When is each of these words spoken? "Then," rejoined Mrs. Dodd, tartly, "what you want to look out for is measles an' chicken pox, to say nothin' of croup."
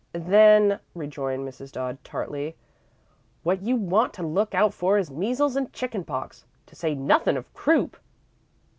"Then," 0.13 0.79
rejoined 0.95 1.47
Mrs. 1.47 1.71
Dodd, 1.73 1.99
tartly, 2.03 2.55
"what 3.43 3.61
you 3.61 3.75
want 3.75 4.13
to 4.15 4.23
look 4.23 4.55
out 4.55 4.73
for 4.73 4.97
is 4.97 5.11
measles 5.11 5.55
an' 5.55 5.69
chicken 5.69 6.03
pox, 6.03 6.43
to 6.65 6.75
say 6.75 6.95
nothin' 6.95 7.37
of 7.37 7.53
croup." 7.53 7.95